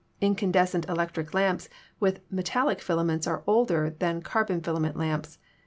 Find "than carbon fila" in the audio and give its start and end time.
3.99-4.79